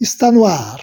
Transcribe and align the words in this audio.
está 0.00 0.30
no 0.30 0.44
ar. 0.44 0.78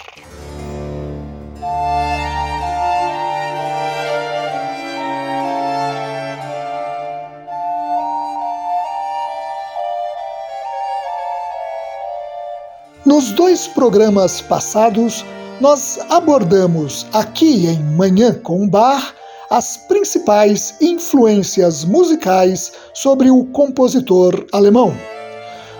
Nos 13.05 13.31
dois 13.33 13.67
programas 13.67 14.41
passados, 14.41 15.23
nós 15.61 15.99
abordamos 16.09 17.05
aqui 17.13 17.67
em 17.67 17.83
Manhã 17.95 18.33
com 18.33 18.67
Bar 18.67 19.13
as 19.51 19.77
principais 19.77 20.75
influências 20.81 21.85
musicais 21.85 22.71
sobre 22.93 23.29
o 23.29 23.45
compositor 23.45 24.47
alemão. 24.51 24.95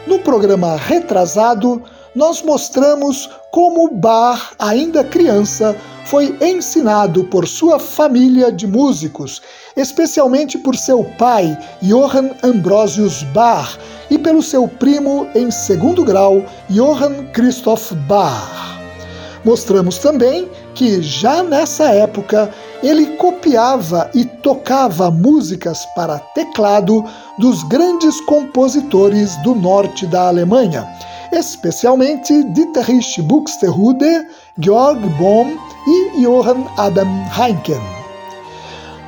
No 0.05 0.19
programa 0.19 0.75
retrasado, 0.75 1.81
nós 2.16 2.42
mostramos 2.42 3.30
como 3.52 3.89
Bach, 3.92 4.52
ainda 4.59 5.03
criança, 5.03 5.75
foi 6.06 6.36
ensinado 6.42 7.23
por 7.25 7.47
sua 7.47 7.80
família 7.80 8.52
de 8.52 8.67
músicos, 8.67 9.42
especialmente 9.75 10.58
por 10.58 10.75
seu 10.75 11.03
pai, 11.17 11.58
Johann 11.81 12.31
Ambrosius 12.44 13.23
Bach, 13.34 13.78
e 14.09 14.17
pelo 14.17 14.44
seu 14.44 14.67
primo 14.67 15.28
em 15.34 15.50
segundo 15.50 16.03
grau, 16.03 16.44
Johann 16.69 17.25
Christoph 17.34 17.94
Bach. 18.08 18.73
Mostramos 19.45 19.97
também 19.97 20.50
que 20.73 21.02
já 21.02 21.44
nessa 21.44 21.89
época 21.89 22.50
ele 22.81 23.17
copiava 23.17 24.09
e 24.14 24.23
tocava 24.23 25.11
músicas 25.11 25.86
para 25.95 26.19
teclado 26.34 27.03
dos 27.38 27.63
grandes 27.63 28.22
compositores 28.22 29.35
do 29.38 29.53
norte 29.53 30.06
da 30.07 30.28
Alemanha, 30.28 30.88
especialmente 31.33 32.44
Dietrich 32.53 33.21
Buxtehude, 33.23 34.27
Georg 34.59 34.99
Bohm 35.17 35.57
e 35.88 36.21
Johann 36.21 36.66
Adam 36.77 37.09
Heinken. 37.38 37.81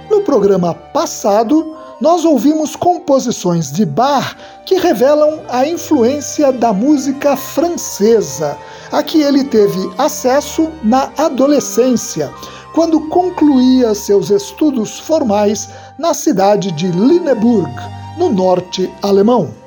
No 0.09 0.21
programa 0.21 0.73
passado, 0.73 1.75
nós 2.01 2.25
ouvimos 2.25 2.75
composições 2.75 3.71
de 3.71 3.85
Bach 3.85 4.35
que 4.65 4.75
revelam 4.75 5.41
a 5.49 5.65
influência 5.67 6.51
da 6.51 6.73
música 6.73 7.37
francesa, 7.37 8.57
a 8.91 9.01
que 9.01 9.21
ele 9.21 9.43
teve 9.45 9.89
acesso 9.97 10.69
na 10.83 11.09
adolescência, 11.17 12.31
quando 12.73 13.07
concluía 13.07 13.95
seus 13.95 14.29
estudos 14.29 14.99
formais 14.99 15.69
na 15.97 16.13
cidade 16.13 16.71
de 16.71 16.87
Lüneburg, 16.87 17.71
no 18.17 18.29
norte 18.29 18.91
alemão. 19.01 19.64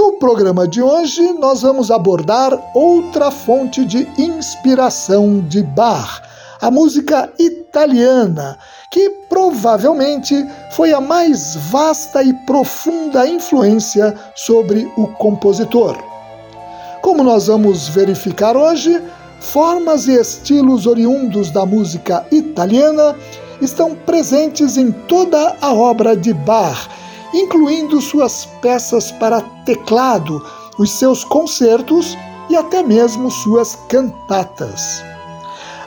No 0.00 0.12
programa 0.12 0.66
de 0.66 0.80
hoje, 0.80 1.34
nós 1.34 1.60
vamos 1.60 1.90
abordar 1.90 2.58
outra 2.74 3.30
fonte 3.30 3.84
de 3.84 4.08
inspiração 4.16 5.40
de 5.40 5.62
Bach, 5.62 6.22
a 6.58 6.70
música 6.70 7.30
italiana, 7.38 8.56
que 8.90 9.10
provavelmente 9.28 10.34
foi 10.70 10.94
a 10.94 11.02
mais 11.02 11.54
vasta 11.70 12.22
e 12.22 12.32
profunda 12.46 13.28
influência 13.28 14.14
sobre 14.34 14.90
o 14.96 15.06
compositor. 15.06 15.98
Como 17.02 17.22
nós 17.22 17.48
vamos 17.48 17.86
verificar 17.88 18.56
hoje, 18.56 19.02
formas 19.38 20.08
e 20.08 20.12
estilos 20.12 20.86
oriundos 20.86 21.50
da 21.50 21.66
música 21.66 22.24
italiana 22.32 23.14
estão 23.60 23.94
presentes 23.94 24.78
em 24.78 24.92
toda 24.92 25.56
a 25.60 25.74
obra 25.74 26.16
de 26.16 26.32
Bach, 26.32 26.88
incluindo 27.34 28.00
suas 28.00 28.46
peças 28.60 29.10
para 29.12 29.40
teclado, 29.64 30.44
os 30.78 30.90
seus 30.90 31.24
concertos 31.24 32.16
e 32.48 32.56
até 32.56 32.82
mesmo 32.82 33.30
suas 33.30 33.76
cantatas. 33.88 35.02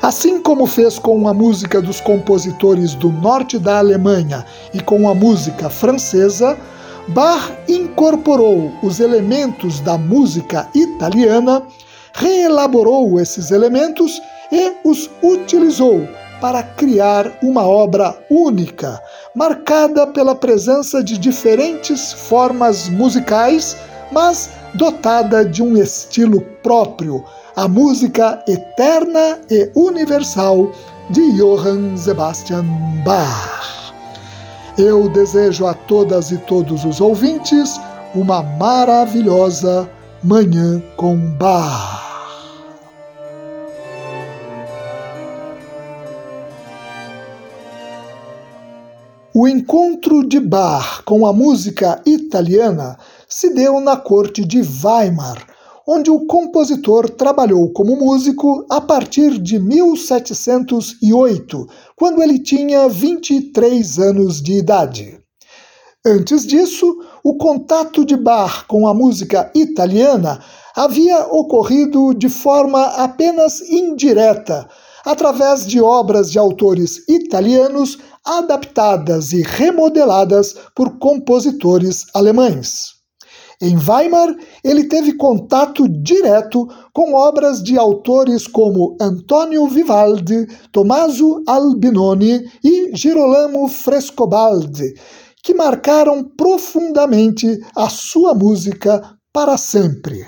Assim 0.02 0.42
como 0.42 0.66
fez 0.66 1.00
com 1.00 1.28
a 1.28 1.34
música 1.34 1.82
dos 1.82 2.02
compositores 2.02 2.94
do 2.94 3.10
norte 3.10 3.58
da 3.58 3.80
Alemanha 3.80 4.46
e 4.74 4.80
com 4.82 5.10
a 5.10 5.16
música 5.16 5.70
francesa, 5.70 6.58
Bach 7.08 7.52
incorporou 7.68 8.72
os 8.82 9.00
elementos 9.00 9.80
da 9.80 9.98
música 9.98 10.70
italiana 10.74 11.64
reelaborou 12.14 13.20
esses 13.20 13.52
elementos 13.52 14.22
e 14.52 14.74
os 14.84 15.10
utilizou 15.22 16.08
para 16.44 16.62
criar 16.62 17.32
uma 17.42 17.66
obra 17.66 18.14
única, 18.30 19.02
marcada 19.34 20.06
pela 20.06 20.36
presença 20.36 21.02
de 21.02 21.18
diferentes 21.18 22.12
formas 22.12 22.90
musicais, 22.90 23.78
mas 24.12 24.50
dotada 24.74 25.46
de 25.46 25.64
um 25.64 25.78
estilo 25.78 26.42
próprio, 26.62 27.24
a 27.56 27.66
música 27.66 28.44
eterna 28.46 29.40
e 29.50 29.72
universal 29.74 30.70
de 31.12 31.22
Johann 31.38 31.96
Sebastian 31.96 32.66
Bach. 33.06 33.94
Eu 34.78 35.08
desejo 35.08 35.66
a 35.66 35.74
todas 35.74 36.30
e 36.30 36.38
todos 36.40 36.84
os 36.84 37.00
ouvintes 37.00 37.80
uma 38.14 38.44
maravilhosa 38.44 39.90
Manhã 40.22 40.84
com 40.98 41.16
Bach. 41.38 42.03
O 49.36 49.48
encontro 49.48 50.24
de 50.24 50.40
Bach 50.40 51.02
com 51.06 51.26
a 51.26 51.34
música 51.34 52.00
italiana 52.06 53.00
se 53.28 53.52
deu 53.52 53.80
na 53.80 53.98
corte 53.98 54.46
de 54.46 54.62
Weimar, 54.62 55.48
onde 55.88 56.12
o 56.12 56.28
compositor 56.28 57.10
trabalhou 57.10 57.74
como 57.74 57.96
músico 57.96 58.64
a 58.70 58.80
partir 58.80 59.42
de 59.42 59.58
1708, 59.58 61.68
quando 61.96 62.22
ele 62.22 62.38
tinha 62.38 62.88
23 62.88 63.98
anos 63.98 64.40
de 64.40 64.60
idade. 64.60 65.18
Antes 66.06 66.46
disso, 66.46 66.96
o 67.24 67.36
contato 67.36 68.06
de 68.06 68.16
Bach 68.16 68.68
com 68.68 68.86
a 68.86 68.94
música 68.94 69.50
italiana 69.56 70.40
havia 70.76 71.26
ocorrido 71.26 72.14
de 72.14 72.30
forma 72.30 72.84
apenas 72.98 73.62
indireta, 73.62 74.70
através 75.06 75.66
de 75.66 75.82
obras 75.82 76.32
de 76.32 76.40
autores 76.40 77.08
italianos 77.08 77.98
adaptadas 78.26 79.32
e 79.34 79.42
remodeladas 79.42 80.56
por 80.76 80.98
compositores 80.98 82.06
alemães. 82.14 82.94
Em 83.62 83.78
Weimar, 83.78 84.36
ele 84.64 84.90
teve 84.90 85.14
contato 85.14 85.88
direto 85.88 86.68
com 86.94 87.14
obras 87.14 87.64
de 87.64 87.78
autores 87.78 88.46
como 88.46 88.98
Antonio 89.00 89.68
Vivaldi, 89.68 90.48
Tommaso 90.72 91.42
Albinoni 91.48 92.44
e 92.64 92.96
Girolamo 92.96 93.68
Frescobaldi, 93.68 94.94
que 95.44 95.54
marcaram 95.54 96.24
profundamente 96.36 97.60
a 97.76 97.90
sua 97.90 98.34
música 98.34 99.02
para 99.32 99.58
sempre. 99.58 100.26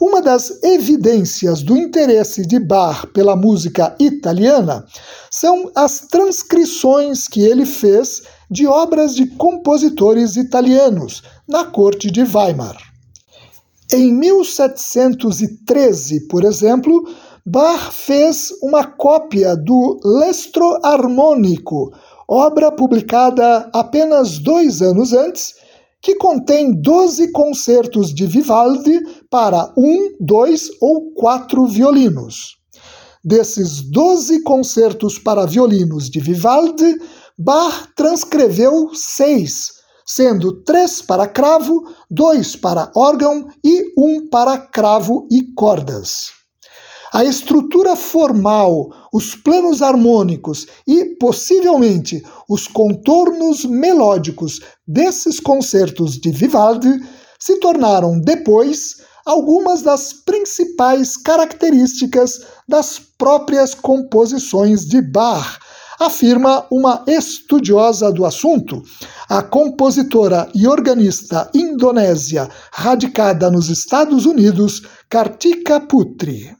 Uma 0.00 0.22
das 0.22 0.62
evidências 0.62 1.62
do 1.62 1.76
interesse 1.76 2.46
de 2.46 2.58
Bach 2.58 3.04
pela 3.12 3.36
música 3.36 3.94
italiana 4.00 4.86
são 5.30 5.70
as 5.74 6.00
transcrições 6.00 7.28
que 7.28 7.42
ele 7.42 7.66
fez 7.66 8.22
de 8.50 8.66
obras 8.66 9.14
de 9.14 9.26
compositores 9.26 10.36
italianos 10.36 11.22
na 11.46 11.66
corte 11.66 12.10
de 12.10 12.22
Weimar. 12.22 12.78
Em 13.92 14.10
1713, 14.10 16.28
por 16.28 16.44
exemplo, 16.44 17.06
Bach 17.44 17.92
fez 17.92 18.54
uma 18.62 18.84
cópia 18.84 19.54
do 19.54 20.00
Lestro 20.02 20.78
Harmônico, 20.82 21.92
obra 22.26 22.72
publicada 22.72 23.68
apenas 23.74 24.38
dois 24.38 24.80
anos 24.80 25.12
antes, 25.12 25.56
que 26.00 26.14
contém 26.14 26.72
12 26.72 27.32
concertos 27.32 28.14
de 28.14 28.26
Vivaldi 28.26 28.98
para 29.30 29.72
um, 29.76 30.16
dois 30.18 30.68
ou 30.80 31.12
quatro 31.12 31.64
violinos. 31.66 32.58
Desses 33.24 33.80
12 33.80 34.42
concertos 34.42 35.18
para 35.18 35.46
violinos 35.46 36.10
de 36.10 36.18
Vivaldi, 36.18 36.98
Bach 37.38 37.88
transcreveu 37.94 38.90
seis, 38.92 39.72
sendo 40.04 40.62
três 40.64 41.00
para 41.00 41.28
cravo, 41.28 41.84
dois 42.10 42.56
para 42.56 42.90
órgão 42.96 43.46
e 43.64 43.92
um 43.96 44.28
para 44.28 44.58
cravo 44.58 45.28
e 45.30 45.52
cordas. 45.54 46.32
A 47.12 47.24
estrutura 47.24 47.96
formal, 47.96 48.88
os 49.12 49.34
planos 49.34 49.82
harmônicos 49.82 50.66
e, 50.86 51.16
possivelmente, 51.16 52.22
os 52.48 52.68
contornos 52.68 53.64
melódicos 53.64 54.60
desses 54.86 55.40
concertos 55.40 56.20
de 56.20 56.30
Vivaldi 56.30 57.00
se 57.38 57.58
tornaram 57.58 58.20
depois 58.20 58.99
algumas 59.30 59.80
das 59.80 60.12
principais 60.12 61.16
características 61.16 62.40
das 62.68 62.98
próprias 62.98 63.74
composições 63.74 64.84
de 64.84 65.00
Bach, 65.00 65.60
afirma 66.00 66.66
uma 66.68 67.04
estudiosa 67.06 68.10
do 68.10 68.24
assunto, 68.24 68.82
a 69.28 69.40
compositora 69.40 70.48
e 70.52 70.66
organista 70.66 71.48
indonésia 71.54 72.48
radicada 72.72 73.48
nos 73.50 73.68
Estados 73.68 74.26
Unidos, 74.26 74.82
Kartika 75.08 75.78
Putri. 75.78 76.56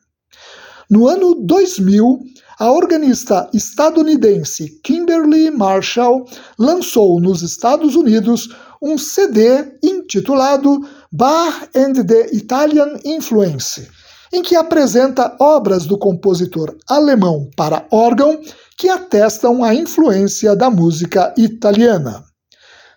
No 0.89 1.09
ano 1.09 1.35
2000, 1.35 2.21
a 2.61 2.71
organista 2.71 3.49
estadunidense 3.53 4.79
Kimberly 4.85 5.51
Marshall 5.51 6.25
lançou 6.57 7.21
nos 7.21 7.43
Estados 7.43 7.97
Unidos 7.97 8.49
um 8.83 8.97
CD 8.97 9.79
intitulado 9.83 10.81
Bach 11.13 11.69
and 11.75 12.07
the 12.07 12.29
Italian 12.33 13.01
Influence, 13.05 13.89
em 14.33 14.43
que 14.43 14.55
apresenta 14.55 15.35
obras 15.41 15.85
do 15.85 15.99
compositor 15.99 16.77
alemão 16.89 17.51
para 17.57 17.85
órgão 17.91 18.41
que 18.79 18.89
atestam 18.89 19.65
a 19.65 19.75
influência 19.75 20.55
da 20.55 20.71
música 20.71 21.35
italiana. 21.37 22.23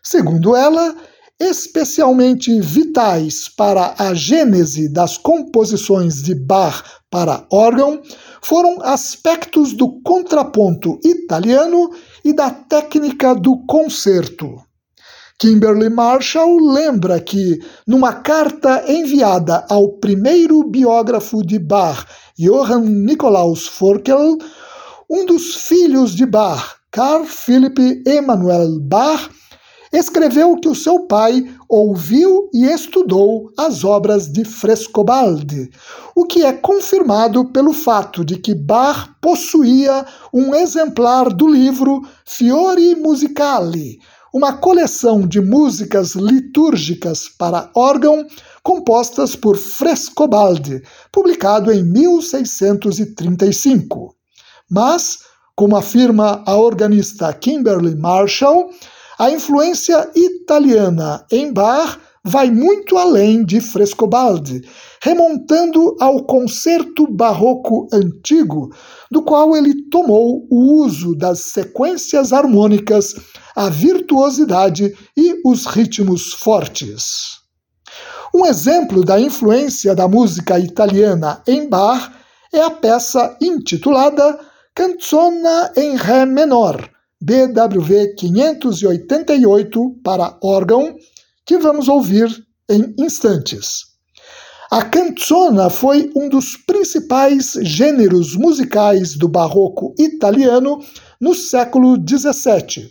Segundo 0.04 0.56
ela, 0.56 0.96
especialmente 1.40 2.62
vitais 2.62 3.50
para 3.50 3.96
a 3.98 4.14
gênese 4.14 4.94
das 4.94 5.18
composições 5.18 6.22
de 6.22 6.36
Bach 6.36 6.84
para 7.10 7.48
órgão 7.52 8.00
foram 8.44 8.80
aspectos 8.84 9.74
do 9.74 10.00
contraponto 10.04 11.00
italiano 11.04 11.90
e 12.24 12.32
da 12.32 12.52
técnica 12.52 13.34
do 13.34 13.66
concerto. 13.66 14.62
Kimberly 15.40 15.90
Marshall 15.90 16.60
lembra 16.62 17.20
que, 17.20 17.60
numa 17.86 18.14
carta 18.14 18.84
enviada 18.88 19.66
ao 19.70 19.94
primeiro 19.94 20.64
biógrafo 20.64 21.46
de 21.46 21.60
Bach, 21.60 22.06
Johann 22.38 22.86
Nikolaus 22.86 23.68
Forkel, 23.68 24.38
um 25.10 25.26
dos 25.26 25.68
filhos 25.68 26.16
de 26.16 26.26
Bach, 26.26 26.76
Carl 26.92 27.26
Philipp 27.26 28.04
Emanuel 28.06 28.80
Bach, 28.80 29.30
escreveu 29.92 30.56
que 30.56 30.68
o 30.68 30.76
seu 30.76 31.02
pai 31.08 31.44
ouviu 31.70 32.50
e 32.52 32.66
estudou 32.66 33.52
as 33.58 33.84
obras 33.84 34.32
de 34.32 34.44
Frescobaldi, 34.44 35.70
o 36.16 36.26
que 36.26 36.44
é 36.44 36.54
confirmado 36.54 37.46
pelo 37.52 37.74
fato 37.74 38.26
de 38.26 38.38
que 38.38 38.56
Bach 38.56 39.10
possuía 39.22 40.06
um 40.34 40.56
exemplar 40.56 41.32
do 41.32 41.48
livro 41.48 42.02
Fiori 42.26 42.96
Musicali, 42.96 44.00
uma 44.34 44.54
coleção 44.54 45.28
de 45.28 45.40
músicas 45.40 46.16
litúrgicas 46.16 47.30
para 47.30 47.70
órgão 47.76 48.26
compostas 48.64 49.36
por 49.36 49.58
Frescobaldi, 49.58 50.82
publicado 51.12 51.72
em 51.72 51.84
1635. 51.84 54.16
Mas, 54.68 55.20
como 55.56 55.78
afirma 55.78 56.42
a 56.48 56.58
organista 56.58 57.32
Kimberly 57.32 57.96
Marshall, 57.96 58.72
a 59.20 59.30
influência 59.30 60.10
italiana 60.16 61.24
em 61.32 61.54
Bach 61.54 62.00
vai 62.26 62.50
muito 62.50 62.98
além 62.98 63.46
de 63.46 63.60
Frescobaldi, 63.60 64.62
remontando 65.02 65.96
ao 66.00 66.24
concerto 66.24 67.06
barroco 67.06 67.88
antigo, 67.92 68.74
do 69.12 69.22
qual 69.22 69.56
ele 69.56 69.90
tomou 69.90 70.48
o 70.50 70.82
uso 70.82 71.16
das 71.16 71.42
sequências 71.42 72.34
harmônicas, 72.34 73.14
a 73.56 73.70
virtuosidade 73.70 74.96
e 75.16 75.42
os 75.46 75.66
ritmos 75.66 76.34
fortes. 76.34 77.42
Um 78.34 78.46
exemplo 78.46 79.04
da 79.04 79.20
influência 79.20 79.94
da 79.94 80.08
música 80.08 80.58
italiana 80.58 81.42
em 81.48 81.70
Bach 81.70 82.12
é 82.52 82.62
a 82.62 82.72
peça 82.72 83.38
intitulada 83.42 84.40
Canzona 84.76 85.72
em 85.78 85.96
Ré 85.96 86.26
menor, 86.26 86.90
BWV 87.22 88.16
588 88.16 90.00
para 90.04 90.36
órgão, 90.42 90.96
que 91.46 91.60
vamos 91.60 91.88
ouvir 91.88 92.28
em 92.70 92.96
instantes. 92.98 93.94
A 94.72 94.84
canzona 94.84 95.70
foi 95.70 96.12
um 96.16 96.28
dos 96.28 96.58
principais 96.58 97.54
gêneros 97.62 98.36
musicais 98.36 99.16
do 99.16 99.28
barroco 99.28 99.94
italiano 100.00 100.80
no 101.22 101.36
século 101.36 101.96
XVII. 101.96 102.90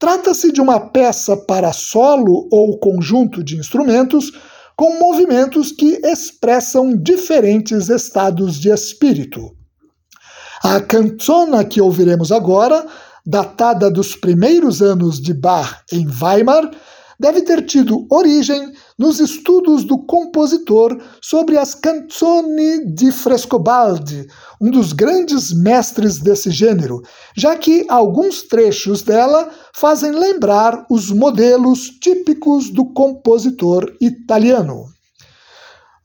Trata-se 0.00 0.50
de 0.50 0.60
uma 0.60 0.80
peça 0.80 1.36
para 1.36 1.72
solo 1.72 2.48
ou 2.50 2.78
conjunto 2.78 3.44
de 3.44 3.56
instrumentos 3.56 4.32
com 4.74 4.98
movimentos 4.98 5.70
que 5.70 6.00
expressam 6.02 6.96
diferentes 6.96 7.88
estados 7.88 8.58
de 8.58 8.70
espírito. 8.70 9.54
A 10.64 10.80
canzona 10.80 11.64
que 11.64 11.80
ouviremos 11.80 12.32
agora 12.32 12.86
datada 13.26 13.90
dos 13.90 14.16
primeiros 14.16 14.82
anos 14.82 15.20
de 15.20 15.34
Bach 15.34 15.82
em 15.92 16.06
Weimar, 16.06 16.70
deve 17.18 17.42
ter 17.42 17.64
tido 17.66 18.06
origem 18.10 18.72
nos 19.00 19.18
estudos 19.18 19.82
do 19.82 19.96
compositor 19.96 20.94
sobre 21.22 21.56
as 21.56 21.74
canzoni 21.74 22.84
di 22.92 23.10
Frescobaldi, 23.10 24.26
um 24.60 24.70
dos 24.70 24.92
grandes 24.92 25.54
mestres 25.54 26.18
desse 26.18 26.50
gênero, 26.50 27.00
já 27.34 27.56
que 27.56 27.86
alguns 27.88 28.42
trechos 28.42 29.00
dela 29.00 29.48
fazem 29.72 30.10
lembrar 30.12 30.84
os 30.90 31.10
modelos 31.10 31.88
típicos 31.98 32.68
do 32.68 32.92
compositor 32.92 33.90
italiano. 34.02 34.84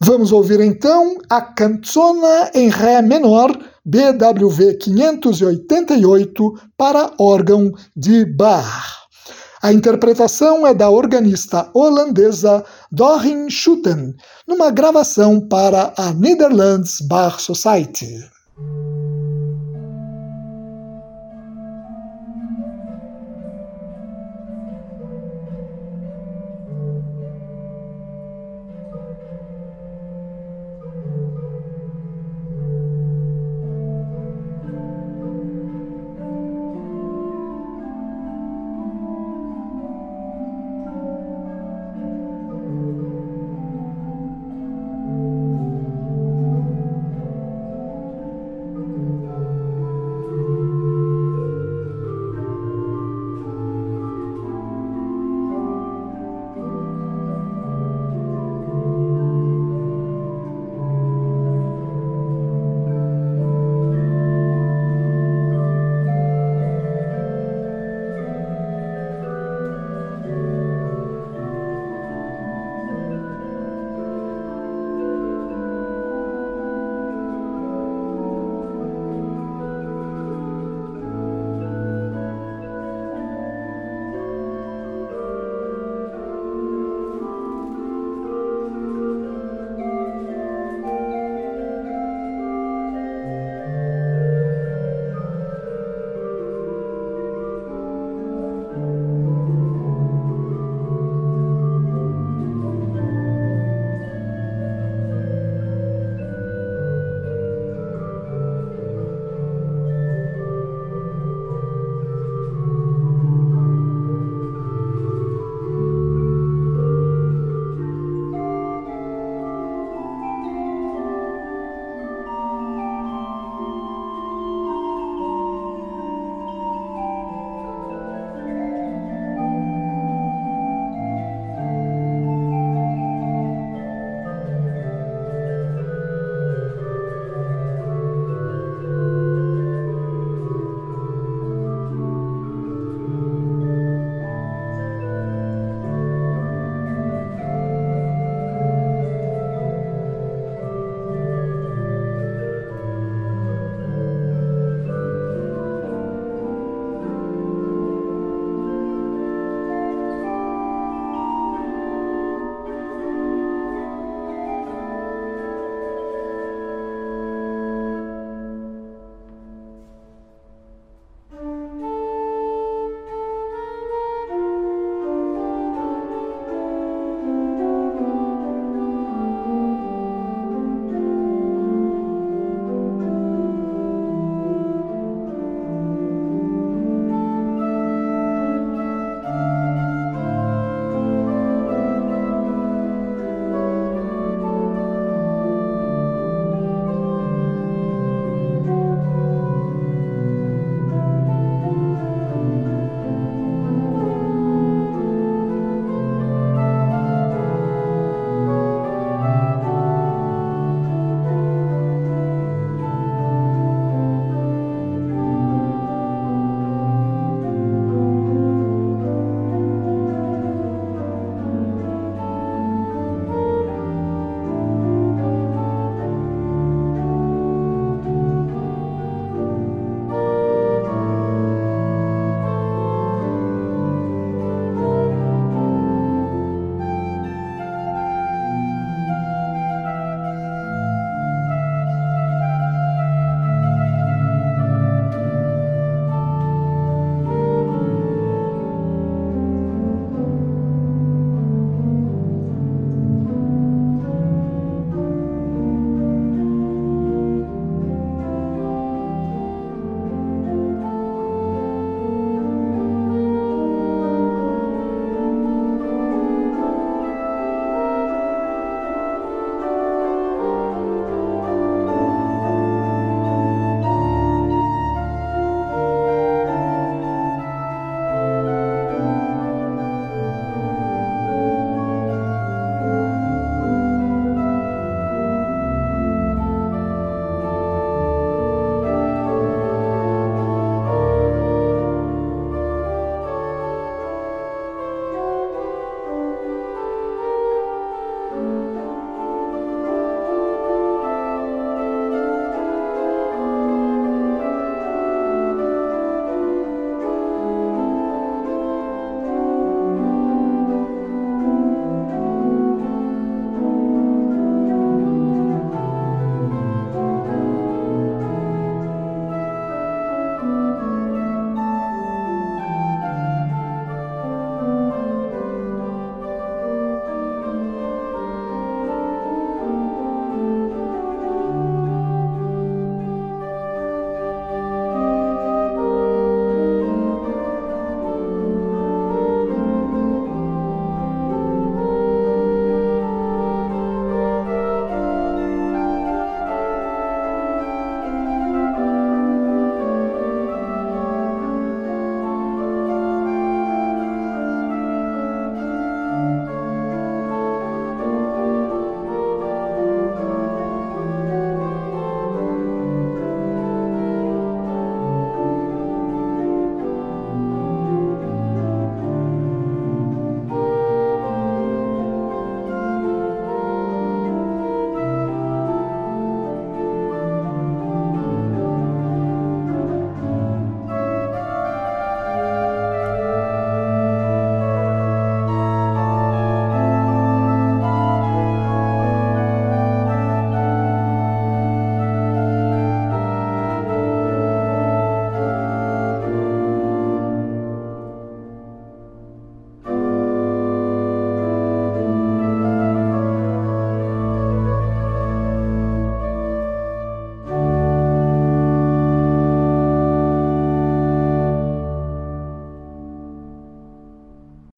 Vamos 0.02 0.32
ouvir 0.32 0.62
então 0.62 1.18
a 1.30 1.42
Canzona 1.42 2.50
em 2.54 2.70
Ré 2.70 3.02
menor 3.02 3.52
BWV 3.84 4.78
588 4.78 6.54
para 6.78 7.12
órgão 7.20 7.74
de 7.94 8.24
Bach. 8.24 9.05
A 9.66 9.74
interpretação 9.74 10.68
é 10.68 10.76
da 10.76 10.92
organista 10.92 11.68
holandesa 11.74 12.64
Doreen 12.92 13.50
Schutten, 13.50 14.14
numa 14.48 14.70
gravação 14.70 15.42
para 15.42 15.92
a 15.98 16.14
Netherlands 16.14 17.02
Bach 17.02 17.40
Society. 17.40 18.30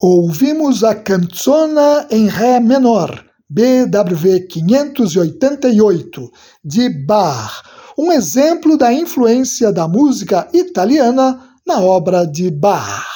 Ouvimos 0.00 0.84
a 0.84 0.94
Canzona 0.94 2.06
em 2.08 2.28
Ré 2.28 2.60
menor, 2.60 3.24
BWV 3.50 4.46
588, 4.46 6.30
de 6.64 6.88
Bach, 6.88 7.64
um 7.98 8.12
exemplo 8.12 8.78
da 8.78 8.92
influência 8.92 9.72
da 9.72 9.88
música 9.88 10.48
italiana 10.54 11.40
na 11.66 11.80
obra 11.80 12.24
de 12.24 12.48
Bach. 12.48 13.08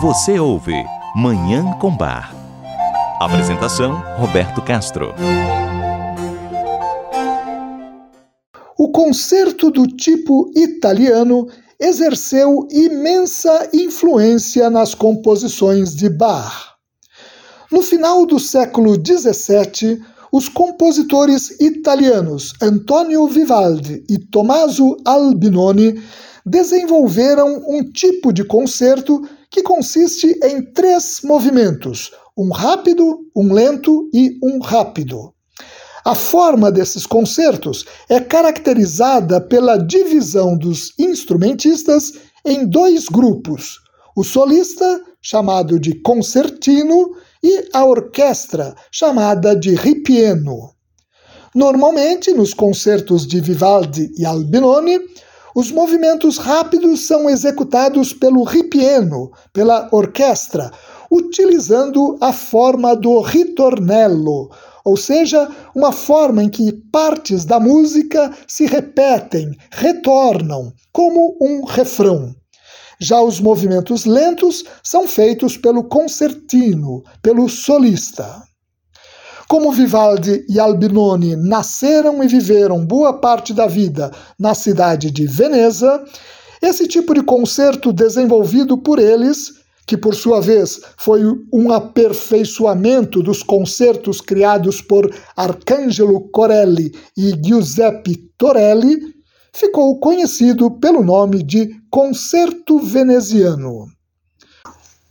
Você 0.00 0.40
ouve 0.40 0.74
Manhã 1.14 1.64
com 1.78 1.96
Bar. 1.96 2.34
Apresentação: 3.20 4.02
Roberto 4.16 4.60
Castro. 4.60 5.14
O 8.76 8.90
concerto 8.90 9.70
do 9.70 9.86
tipo 9.86 10.50
italiano 10.56 11.46
exerceu 11.80 12.66
imensa 12.70 13.70
influência 13.72 14.68
nas 14.68 14.94
composições 14.94 15.94
de 15.94 16.08
Bach. 16.08 16.76
No 17.70 17.82
final 17.82 18.26
do 18.26 18.40
século 18.40 18.94
XVII, 18.94 20.00
os 20.32 20.48
compositores 20.48 21.58
italianos 21.60 22.52
Antonio 22.60 23.26
Vivaldi 23.26 24.04
e 24.08 24.18
Tommaso 24.18 24.96
Albinoni 25.04 26.02
desenvolveram 26.44 27.62
um 27.68 27.82
tipo 27.84 28.32
de 28.32 28.44
concerto 28.44 29.22
que 29.50 29.62
consiste 29.62 30.38
em 30.42 30.62
três 30.72 31.20
movimentos: 31.22 32.10
um 32.36 32.50
rápido, 32.50 33.20
um 33.36 33.52
lento 33.52 34.08
e 34.12 34.38
um 34.42 34.58
rápido. 34.60 35.32
A 36.08 36.14
forma 36.14 36.72
desses 36.72 37.04
concertos 37.04 37.84
é 38.08 38.18
caracterizada 38.18 39.42
pela 39.42 39.76
divisão 39.76 40.56
dos 40.56 40.94
instrumentistas 40.98 42.14
em 42.46 42.66
dois 42.66 43.10
grupos: 43.10 43.78
o 44.16 44.24
solista, 44.24 45.02
chamado 45.20 45.78
de 45.78 46.00
concertino, 46.00 47.10
e 47.44 47.68
a 47.74 47.84
orquestra, 47.84 48.74
chamada 48.90 49.54
de 49.54 49.74
ripieno. 49.74 50.70
Normalmente, 51.54 52.32
nos 52.32 52.54
concertos 52.54 53.26
de 53.26 53.38
Vivaldi 53.42 54.10
e 54.16 54.24
Albinoni, 54.24 54.98
os 55.54 55.70
movimentos 55.70 56.38
rápidos 56.38 57.06
são 57.06 57.28
executados 57.28 58.14
pelo 58.14 58.44
ripieno, 58.44 59.30
pela 59.52 59.86
orquestra, 59.92 60.70
utilizando 61.10 62.16
a 62.18 62.32
forma 62.32 62.96
do 62.96 63.20
ritornello, 63.20 64.50
ou 64.88 64.96
seja, 64.96 65.46
uma 65.74 65.92
forma 65.92 66.42
em 66.42 66.48
que 66.48 66.72
partes 66.90 67.44
da 67.44 67.60
música 67.60 68.34
se 68.46 68.64
repetem, 68.64 69.54
retornam, 69.70 70.72
como 70.90 71.36
um 71.42 71.62
refrão. 71.62 72.34
Já 72.98 73.20
os 73.20 73.38
movimentos 73.38 74.06
lentos 74.06 74.64
são 74.82 75.06
feitos 75.06 75.58
pelo 75.58 75.84
concertino, 75.84 77.02
pelo 77.20 77.50
solista. 77.50 78.42
Como 79.46 79.72
Vivaldi 79.72 80.46
e 80.48 80.58
Albinoni 80.58 81.36
nasceram 81.36 82.24
e 82.24 82.26
viveram 82.26 82.84
boa 82.84 83.12
parte 83.12 83.52
da 83.52 83.66
vida 83.66 84.10
na 84.38 84.54
cidade 84.54 85.10
de 85.10 85.26
Veneza, 85.26 86.02
esse 86.62 86.88
tipo 86.88 87.12
de 87.12 87.22
concerto 87.22 87.92
desenvolvido 87.92 88.78
por 88.78 88.98
eles, 88.98 89.52
que 89.88 89.96
por 89.96 90.14
sua 90.14 90.38
vez 90.42 90.78
foi 90.98 91.22
um 91.50 91.72
aperfeiçoamento 91.72 93.22
dos 93.22 93.42
concertos 93.42 94.20
criados 94.20 94.82
por 94.82 95.10
Arcangelo 95.34 96.28
Corelli 96.28 96.92
e 97.16 97.32
Giuseppe 97.42 98.16
Torelli, 98.36 99.00
ficou 99.50 99.98
conhecido 99.98 100.70
pelo 100.72 101.02
nome 101.02 101.42
de 101.42 101.70
Concerto 101.90 102.78
Veneziano. 102.78 103.86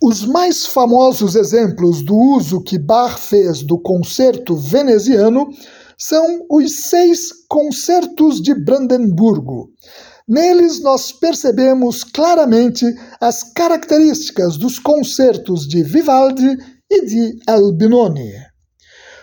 Os 0.00 0.24
mais 0.24 0.64
famosos 0.64 1.34
exemplos 1.34 2.04
do 2.04 2.16
uso 2.16 2.62
que 2.62 2.78
Bach 2.78 3.18
fez 3.18 3.64
do 3.64 3.80
concerto 3.80 4.54
veneziano 4.54 5.48
são 5.98 6.46
os 6.48 6.88
seis 6.88 7.32
concertos 7.48 8.40
de 8.40 8.54
Brandemburgo. 8.54 9.70
Neles 10.28 10.80
nós 10.82 11.10
percebemos 11.10 12.04
claramente 12.04 12.84
as 13.20 13.42
características 13.42 14.56
dos 14.56 14.78
concertos 14.78 15.66
de 15.66 15.82
Vivaldi 15.82 16.56
e 16.90 17.06
de 17.06 17.38
Albinoni 17.46 18.48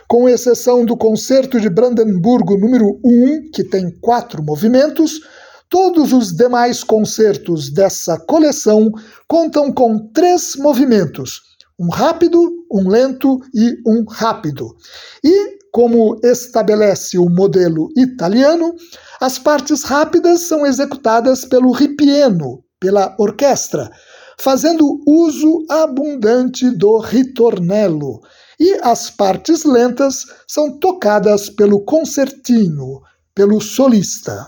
com 0.08 0.30
exceção 0.30 0.86
do 0.86 0.96
Concerto 0.96 1.60
de 1.60 1.70
Brandemburgo 1.70 2.58
número 2.58 3.00
1, 3.04 3.50
que 3.52 3.63
tem 3.63 3.89
quatro 4.00 4.44
movimentos, 4.44 5.20
todos 5.70 6.13
os 6.13 6.32
demais 6.32 6.84
concertos 6.84 7.72
dessa 7.72 8.20
coleção 8.20 8.91
contam 9.28 9.72
com 9.74 10.12
três 10.12 10.56
movimentos: 10.56 11.41
um 11.80 11.89
rápido, 11.89 12.39
um 12.72 12.88
lento 12.88 13.39
e 13.54 13.76
um 13.86 14.06
rápido. 14.08 14.76
E, 15.24 15.58
como 15.76 16.18
estabelece 16.24 17.18
o 17.18 17.30
modelo 17.30 17.90
italiano, 17.98 18.74
as 19.20 19.38
partes 19.38 19.84
rápidas 19.84 20.48
são 20.48 20.66
executadas 20.66 21.44
pelo 21.44 21.70
ripieno, 21.74 22.64
pela 22.80 23.14
orquestra, 23.20 23.92
fazendo 24.40 25.02
uso 25.06 25.66
abundante 25.70 26.72
do 26.72 26.98
ritornello 27.00 28.22
e 28.58 28.80
as 28.84 29.10
partes 29.10 29.66
lentas 29.66 30.24
são 30.48 30.80
tocadas 30.80 31.50
pelo 31.50 31.84
concertino, 31.84 33.02
pelo 33.36 33.60
solista. 33.60 34.48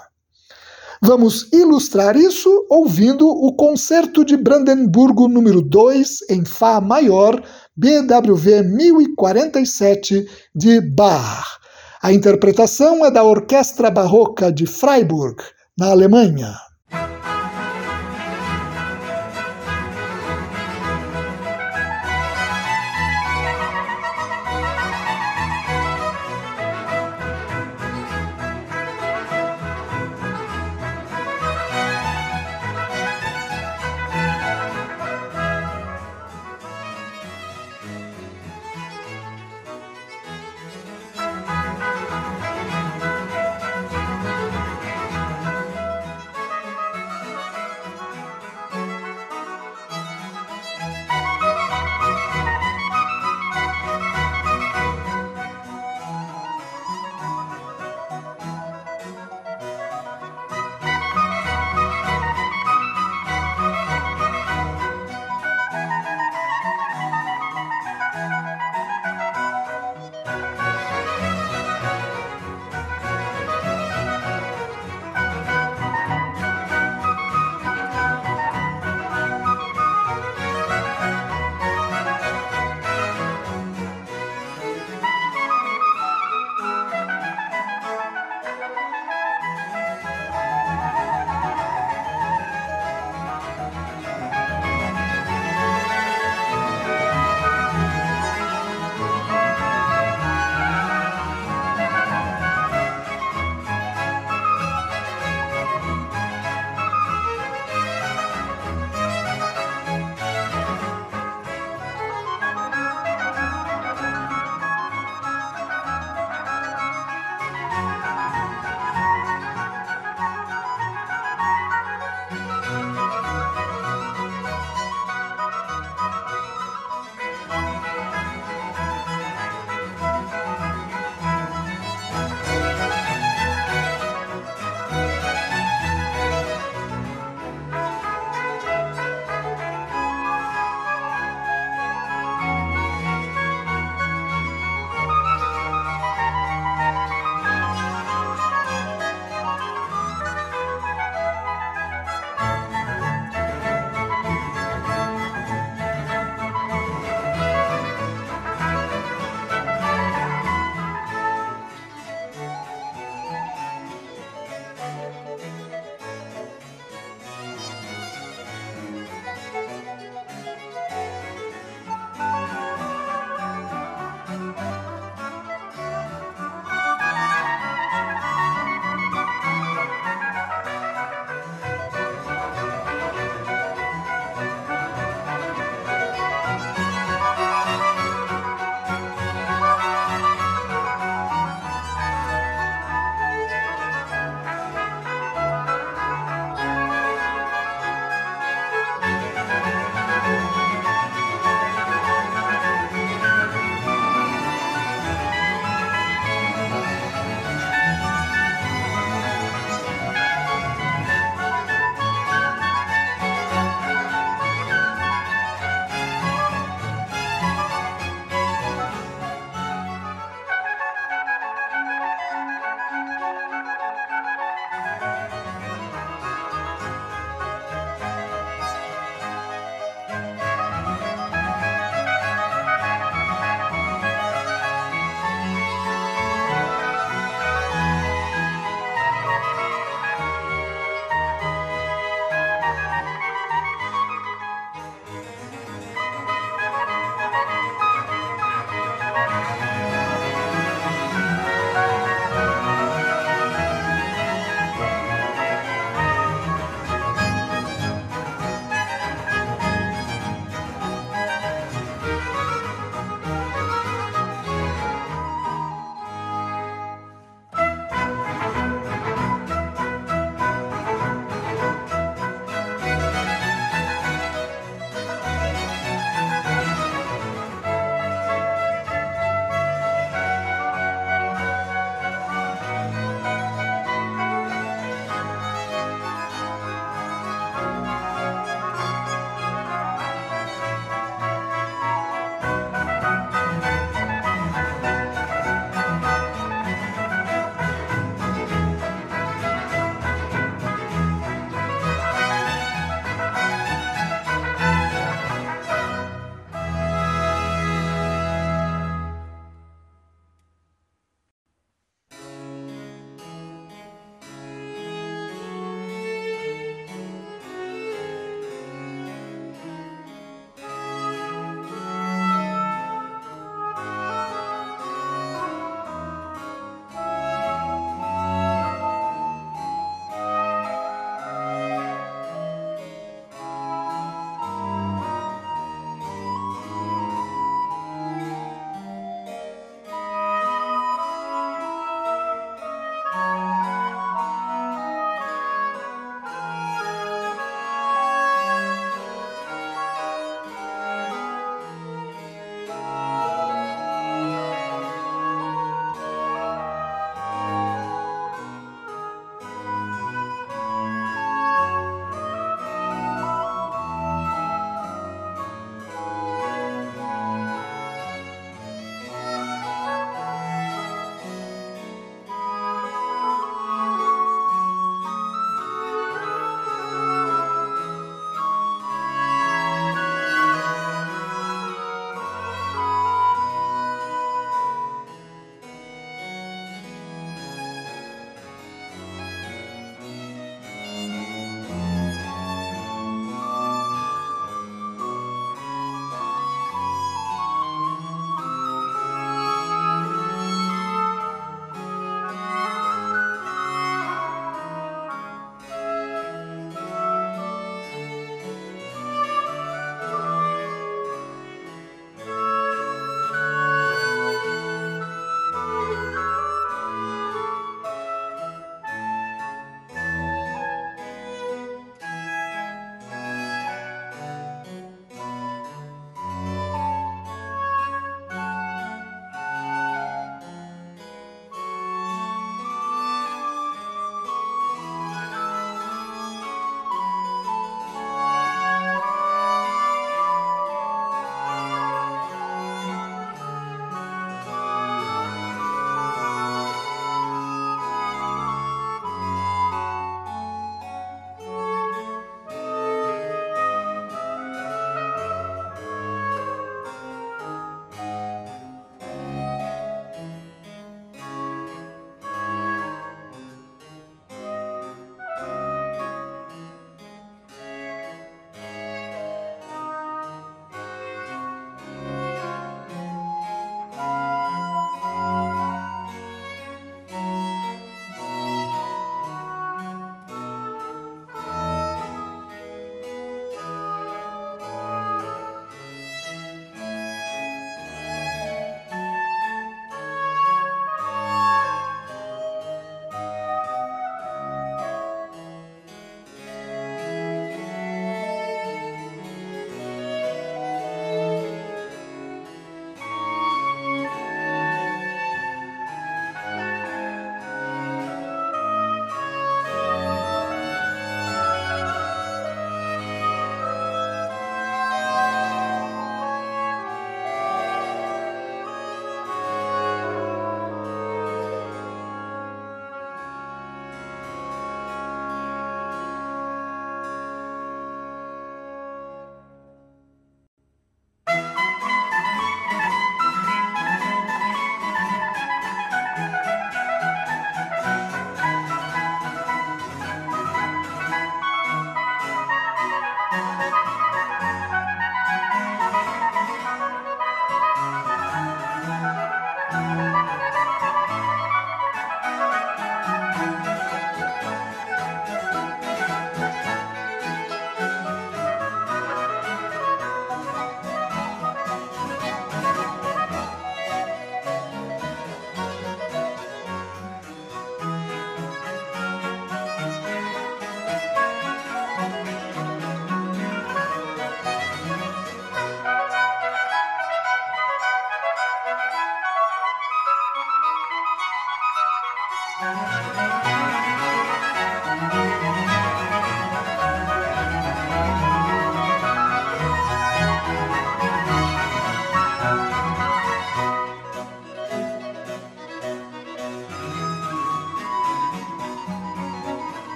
Vamos 1.02 1.52
ilustrar 1.52 2.16
isso 2.16 2.50
ouvindo 2.70 3.28
o 3.28 3.54
Concerto 3.54 4.24
de 4.24 4.38
Brandemburgo 4.38 5.28
número 5.28 5.62
2 5.62 6.30
em 6.30 6.46
Fá 6.46 6.80
maior, 6.80 7.44
BWV 7.78 8.64
1047 8.64 10.28
de 10.56 10.82
Bach. 10.82 11.60
A 12.02 12.12
interpretação 12.12 13.06
é 13.06 13.12
da 13.12 13.24
Orquestra 13.24 13.92
Barroca 13.92 14.52
de 14.52 14.66
Freiburg, 14.66 15.44
na 15.78 15.92
Alemanha. 15.92 16.67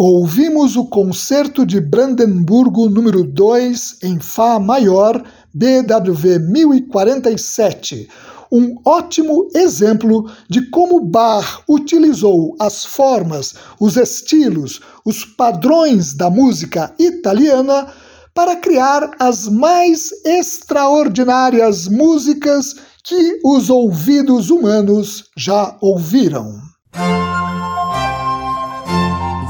Ouvimos 0.00 0.76
o 0.76 0.84
Concerto 0.84 1.66
de 1.66 1.80
Brandemburgo 1.80 2.88
número 2.88 3.24
2 3.24 3.96
em 4.04 4.20
Fá 4.20 4.60
maior, 4.60 5.20
BWV 5.52 6.38
1047, 6.38 8.08
um 8.52 8.76
ótimo 8.84 9.48
exemplo 9.56 10.30
de 10.48 10.70
como 10.70 11.00
Bach 11.00 11.64
utilizou 11.68 12.54
as 12.60 12.84
formas, 12.84 13.54
os 13.80 13.96
estilos, 13.96 14.80
os 15.04 15.24
padrões 15.24 16.14
da 16.14 16.30
música 16.30 16.94
italiana 16.96 17.92
para 18.32 18.54
criar 18.54 19.16
as 19.18 19.48
mais 19.48 20.10
extraordinárias 20.24 21.88
músicas 21.88 22.76
que 23.02 23.40
os 23.44 23.68
ouvidos 23.68 24.48
humanos 24.48 25.24
já 25.36 25.76
ouviram. 25.80 26.54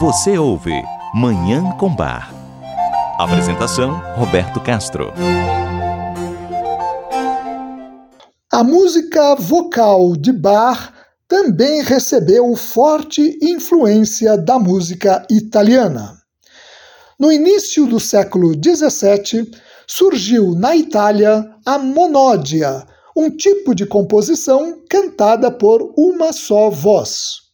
Você 0.01 0.39
ouve 0.39 0.81
Manhã 1.13 1.73
com 1.77 1.93
Bar. 1.93 2.33
Apresentação: 3.19 4.01
Roberto 4.15 4.61
Castro. 4.61 5.13
A 8.53 8.63
música 8.63 9.35
vocal 9.35 10.15
de 10.15 10.33
Bach 10.33 10.93
também 11.27 11.83
recebeu 11.83 12.55
forte 12.55 13.41
influência 13.43 14.39
da 14.39 14.57
música 14.57 15.27
italiana. 15.29 16.17
No 17.19 17.33
início 17.33 17.85
do 17.85 17.99
século 17.99 18.53
XVII, 18.53 19.51
surgiu 19.85 20.55
na 20.55 20.77
Itália 20.77 21.45
a 21.67 21.77
monódia, 21.77 22.87
um 23.17 23.29
tipo 23.29 23.75
de 23.75 23.85
composição 23.85 24.81
cantada 24.89 25.51
por 25.51 25.93
uma 25.97 26.33
só 26.33 26.71
voz. 26.71 27.48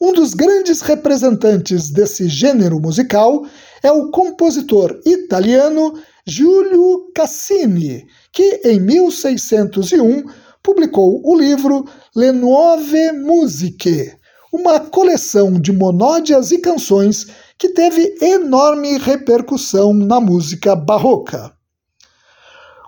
Um 0.00 0.12
dos 0.12 0.32
grandes 0.32 0.80
representantes 0.80 1.90
desse 1.90 2.28
gênero 2.28 2.78
musical 2.78 3.44
é 3.82 3.90
o 3.90 4.10
compositor 4.12 5.00
italiano 5.04 5.92
Giulio 6.24 7.10
Cassini, 7.12 8.06
que 8.32 8.60
em 8.64 8.78
1601 8.78 10.22
publicou 10.62 11.20
o 11.24 11.36
livro 11.36 11.84
Le 12.14 12.30
Nuove 12.30 13.10
Musiche, 13.10 14.14
uma 14.52 14.78
coleção 14.78 15.60
de 15.60 15.72
monódias 15.72 16.52
e 16.52 16.58
canções 16.58 17.26
que 17.58 17.70
teve 17.70 18.16
enorme 18.22 18.98
repercussão 18.98 19.92
na 19.92 20.20
música 20.20 20.76
barroca. 20.76 21.52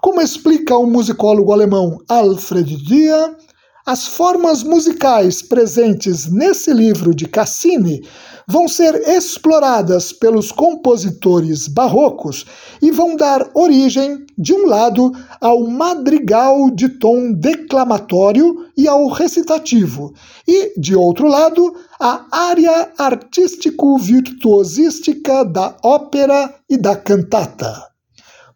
Como 0.01 0.21
explica 0.21 0.77
o 0.77 0.87
musicólogo 0.87 1.53
alemão 1.53 1.99
Alfred 2.09 2.77
Dia, 2.85 3.37
as 3.87 4.07
formas 4.07 4.63
musicais 4.63 5.41
presentes 5.43 6.31
nesse 6.31 6.73
livro 6.73 7.13
de 7.15 7.27
Cassini 7.27 8.03
vão 8.47 8.69
ser 8.69 8.95
exploradas 9.09 10.13
pelos 10.13 10.53
compositores 10.53 11.67
barrocos 11.69 12.45
e 12.83 12.91
vão 12.91 13.17
dar 13.17 13.49
origem, 13.55 14.27
de 14.37 14.53
um 14.53 14.67
lado, 14.67 15.13
ao 15.41 15.67
madrigal 15.67 16.71
de 16.71 16.89
tom 16.89 17.33
declamatório 17.33 18.67
e 18.77 18.87
ao 18.89 19.07
recitativo, 19.09 20.13
e, 20.47 20.79
de 20.79 20.95
outro 20.97 21.27
lado, 21.29 21.75
à 22.01 22.27
área 22.31 22.93
artístico-virtuosística 22.99 25.45
da 25.45 25.77
ópera 25.83 26.55
e 26.69 26.77
da 26.77 26.95
cantata. 26.97 27.89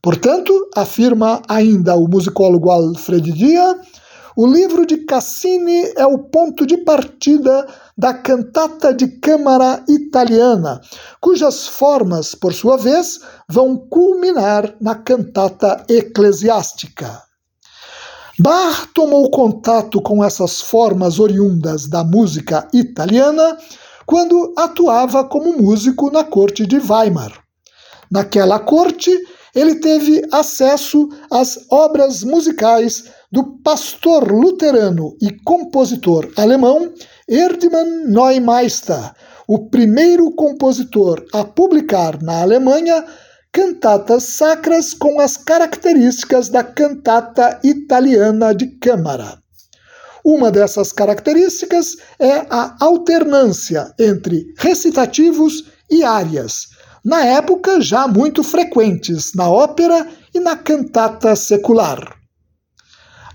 Portanto, 0.02 0.52
afirma 0.76 1.40
ainda 1.48 1.96
o 1.96 2.06
musicólogo 2.06 2.70
Alfred 2.70 3.32
Dia, 3.32 3.80
o 4.36 4.46
livro 4.46 4.84
de 4.84 4.98
Cassini 4.98 5.92
é 5.96 6.04
o 6.06 6.18
ponto 6.18 6.66
de 6.66 6.78
partida 6.78 7.66
da 7.96 8.12
cantata 8.12 8.92
de 8.92 9.06
câmara 9.06 9.84
italiana, 9.88 10.80
cujas 11.20 11.68
formas, 11.68 12.34
por 12.34 12.52
sua 12.52 12.76
vez, 12.76 13.20
vão 13.48 13.76
culminar 13.76 14.74
na 14.80 14.96
cantata 14.96 15.84
eclesiástica. 15.88 17.22
Bach 18.38 18.88
tomou 18.92 19.30
contato 19.30 20.02
com 20.02 20.24
essas 20.24 20.60
formas 20.60 21.20
oriundas 21.20 21.86
da 21.86 22.02
música 22.02 22.68
italiana 22.72 23.56
quando 24.04 24.52
atuava 24.58 25.24
como 25.24 25.56
músico 25.56 26.10
na 26.10 26.24
corte 26.24 26.66
de 26.66 26.78
Weimar. 26.78 27.32
Naquela 28.10 28.58
corte, 28.58 29.10
ele 29.54 29.76
teve 29.76 30.26
acesso 30.32 31.08
às 31.30 31.66
obras 31.70 32.24
musicais 32.24 33.04
do 33.34 33.42
pastor 33.64 34.30
luterano 34.30 35.16
e 35.20 35.28
compositor 35.42 36.30
alemão 36.36 36.94
Erdmann 37.26 38.06
Neumeister, 38.06 39.12
o 39.48 39.68
primeiro 39.68 40.30
compositor 40.30 41.26
a 41.32 41.44
publicar 41.44 42.22
na 42.22 42.42
Alemanha 42.42 43.04
cantatas 43.52 44.22
sacras 44.22 44.94
com 44.94 45.20
as 45.20 45.36
características 45.36 46.48
da 46.48 46.62
cantata 46.62 47.58
italiana 47.64 48.54
de 48.54 48.68
câmara. 48.78 49.36
Uma 50.24 50.52
dessas 50.52 50.92
características 50.92 51.96
é 52.20 52.46
a 52.48 52.76
alternância 52.78 53.92
entre 53.98 54.46
recitativos 54.56 55.64
e 55.90 56.04
árias, 56.04 56.68
na 57.04 57.24
época 57.24 57.80
já 57.80 58.06
muito 58.06 58.44
frequentes 58.44 59.32
na 59.34 59.50
ópera 59.50 60.06
e 60.32 60.38
na 60.38 60.54
cantata 60.54 61.34
secular. 61.34 62.23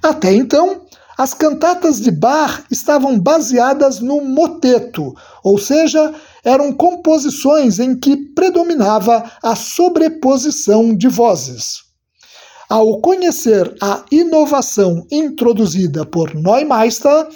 Até 0.02 0.34
então, 0.34 0.82
as 1.18 1.34
cantatas 1.34 2.00
de 2.00 2.12
Bach 2.12 2.64
estavam 2.72 3.20
baseadas 3.20 4.00
no 4.00 4.22
moteto, 4.22 5.14
ou 5.44 5.58
seja, 5.58 6.14
eram 6.46 6.72
composições 6.72 7.78
em 7.78 8.00
que 8.00 8.16
predominava 8.16 9.30
a 9.44 9.54
sobreposição 9.54 10.96
de 10.96 11.10
vozes. 11.10 11.84
Ao 12.70 13.02
conhecer 13.02 13.76
a 13.82 14.06
inovação 14.10 15.06
introduzida 15.12 16.06
por 16.06 16.34
Neumeister, 16.34 17.28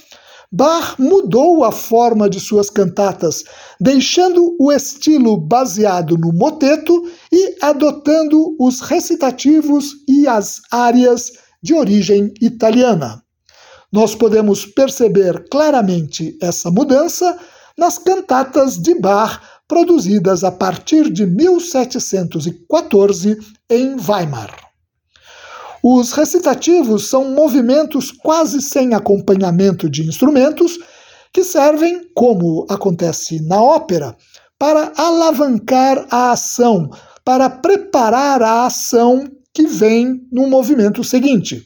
Bach 0.50 0.96
mudou 0.98 1.66
a 1.66 1.72
forma 1.72 2.30
de 2.30 2.40
suas 2.40 2.70
cantatas, 2.70 3.44
deixando 3.82 4.56
o 4.60 4.72
estilo 4.72 5.36
baseado 5.36 6.16
no 6.16 6.32
moteto 6.32 6.94
e 7.32 7.58
adotando 7.60 8.56
os 8.58 8.80
recitativos 8.80 9.94
e 10.08 10.26
as 10.26 10.62
áreas 10.72 11.43
de 11.64 11.74
origem 11.74 12.34
italiana. 12.42 13.24
Nós 13.92 14.14
podemos 14.14 14.66
perceber 14.66 15.48
claramente 15.50 16.38
essa 16.42 16.70
mudança 16.70 17.38
nas 17.78 17.98
cantatas 17.98 18.78
de 18.78 19.00
Bach 19.00 19.40
produzidas 19.68 20.44
a 20.44 20.52
partir 20.52 21.12
de 21.12 21.26
1714 21.26 23.38
em 23.70 23.96
Weimar. 23.96 24.54
Os 25.82 26.12
recitativos 26.12 27.10
são 27.10 27.34
movimentos 27.34 28.12
quase 28.12 28.62
sem 28.62 28.94
acompanhamento 28.94 29.90
de 29.90 30.08
instrumentos 30.08 30.78
que 31.34 31.44
servem, 31.44 32.10
como 32.14 32.66
acontece 32.70 33.42
na 33.48 33.62
ópera, 33.62 34.16
para 34.58 34.94
alavancar 34.96 36.06
a 36.10 36.32
ação, 36.32 36.90
para 37.26 37.50
preparar 37.50 38.42
a 38.42 38.66
ação 38.66 39.28
que 39.54 39.68
vem 39.68 40.28
no 40.32 40.48
movimento 40.48 41.04
seguinte. 41.04 41.64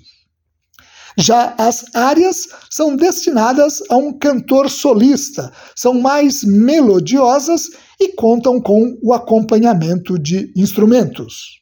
Já 1.18 1.56
as 1.58 1.84
áreas 1.96 2.48
são 2.70 2.96
destinadas 2.96 3.82
a 3.90 3.96
um 3.96 4.14
cantor 4.14 4.70
solista, 4.70 5.52
são 5.76 5.96
mais 5.96 6.44
melodiosas 6.44 7.64
e 8.00 8.14
contam 8.14 8.62
com 8.62 8.96
o 9.02 9.14
acompanhamento 9.14 10.20
de 10.20 10.52
instrumentos. 10.56 11.58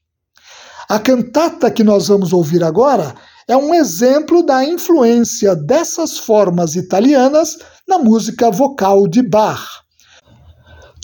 A 0.90 1.00
cantata 1.00 1.72
que 1.72 1.84
nós 1.84 2.10
vamos 2.10 2.34
ouvir 2.34 2.64
agora 2.64 3.16
é 3.48 3.56
um 3.56 3.74
exemplo 3.74 4.44
da 4.44 4.66
influência 4.66 5.56
dessas 5.56 6.18
formas 6.18 6.76
italianas 6.76 7.58
na 7.88 7.98
música 7.98 8.52
vocal 8.52 9.08
de 9.08 9.22
Bach. 9.22 9.86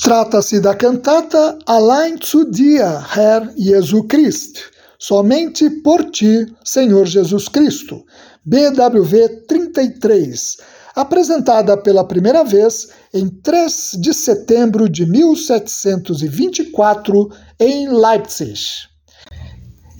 Trata-se 0.03 0.59
da 0.59 0.75
cantata 0.75 1.57
Allein 1.65 2.17
zu 2.21 2.49
dir, 2.49 2.81
Herr 3.15 3.53
Jesus 3.55 4.05
Christ, 4.09 4.59
somente 5.01 5.69
por 5.81 6.09
ti, 6.11 6.45
Senhor 6.63 7.07
Jesus 7.07 7.47
Cristo, 7.47 8.05
BWV 8.45 9.45
33, 9.47 10.57
apresentada 10.95 11.75
pela 11.75 12.07
primeira 12.07 12.43
vez 12.43 12.89
em 13.11 13.27
3 13.27 13.97
de 13.99 14.13
setembro 14.13 14.87
de 14.87 15.07
1724 15.07 17.31
em 17.59 17.89
Leipzig. 17.89 18.61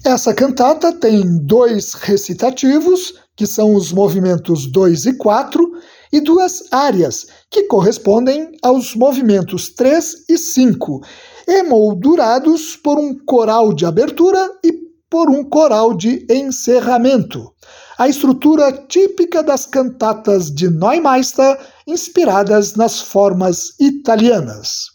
Essa 0.05 0.35
cantata 0.35 0.93
tem 0.93 1.23
dois 1.45 1.93
recitativos, 1.93 3.15
que 3.35 3.47
são 3.47 3.73
os 3.73 3.91
movimentos 3.91 4.71
2 4.71 5.07
e 5.07 5.13
4, 5.13 5.67
e 6.13 6.19
duas 6.19 6.61
áreas, 6.71 7.25
que 7.49 7.63
correspondem 7.63 8.51
aos 8.61 8.93
movimentos 8.95 9.69
3 9.69 10.25
e 10.29 10.37
5, 10.37 11.01
emoldurados 11.47 12.75
por 12.75 12.99
um 12.99 13.17
coral 13.25 13.73
de 13.73 13.85
abertura 13.85 14.47
e 14.63 14.80
por 15.11 15.29
um 15.29 15.43
coral 15.43 15.93
de 15.93 16.25
encerramento. 16.27 17.53
A 17.99 18.07
estrutura 18.07 18.71
típica 18.87 19.43
das 19.43 19.67
cantatas 19.67 20.49
de 20.49 20.67
Neumeister, 20.71 21.59
inspiradas 21.85 22.73
nas 22.75 22.99
formas 22.99 23.79
italianas. 23.79 24.85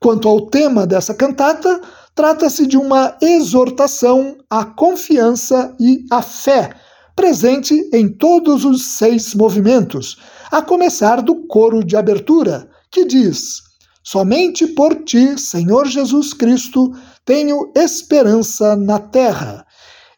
Quanto 0.00 0.28
ao 0.28 0.46
tema 0.46 0.86
dessa 0.86 1.14
cantata, 1.14 1.80
Trata-se 2.16 2.66
de 2.66 2.78
uma 2.78 3.14
exortação 3.20 4.38
à 4.48 4.64
confiança 4.64 5.76
e 5.78 6.02
à 6.10 6.22
fé, 6.22 6.74
presente 7.14 7.74
em 7.92 8.08
todos 8.08 8.64
os 8.64 8.96
seis 8.96 9.34
movimentos, 9.34 10.16
a 10.50 10.62
começar 10.62 11.20
do 11.20 11.46
coro 11.46 11.84
de 11.84 11.94
abertura, 11.94 12.70
que 12.90 13.04
diz: 13.04 13.56
Somente 14.02 14.66
por 14.68 14.94
ti, 15.04 15.38
Senhor 15.38 15.86
Jesus 15.86 16.32
Cristo, 16.32 16.90
tenho 17.26 17.70
esperança 17.76 18.74
na 18.74 18.98
terra. 18.98 19.66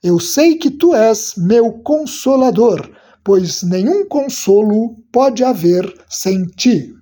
Eu 0.00 0.20
sei 0.20 0.54
que 0.54 0.70
tu 0.70 0.94
és 0.94 1.34
meu 1.36 1.72
consolador, 1.82 2.88
pois 3.24 3.64
nenhum 3.64 4.06
consolo 4.06 4.94
pode 5.10 5.42
haver 5.42 5.92
sem 6.08 6.44
ti. 6.44 6.94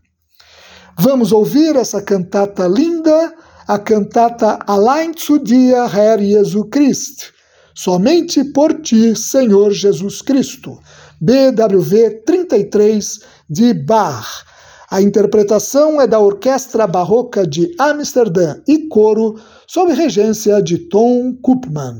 Vamos 0.98 1.30
ouvir 1.30 1.76
essa 1.76 2.00
cantata 2.00 2.66
linda 2.66 3.34
a 3.68 3.78
cantata 3.78 4.60
Allein 4.66 5.12
zu 5.12 5.38
dir, 5.38 5.74
Herr 5.92 6.22
Jesu 6.22 6.64
Christ, 6.66 7.32
Somente 7.74 8.42
por 8.44 8.80
ti, 8.80 9.14
Senhor 9.14 9.70
Jesus 9.72 10.22
Cristo, 10.22 10.80
BWV 11.20 12.22
33 12.24 13.20
de 13.50 13.74
Bach. 13.74 14.46
A 14.88 15.02
interpretação 15.02 16.00
é 16.00 16.06
da 16.06 16.18
Orquestra 16.18 16.86
Barroca 16.86 17.46
de 17.46 17.74
Amsterdã 17.78 18.62
e 18.66 18.88
coro, 18.88 19.38
sob 19.66 19.92
regência 19.92 20.62
de 20.62 20.78
Tom 20.78 21.34
Koopman. 21.42 21.96